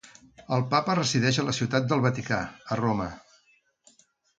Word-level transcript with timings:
El 0.55 0.63
Papa 0.71 0.95
resideix 1.01 1.39
a 1.43 1.47
la 1.49 1.55
Ciutat 1.59 1.87
del 1.95 2.03
Vaticà, 2.09 2.43
a 2.77 2.83
Roma. 2.85 3.11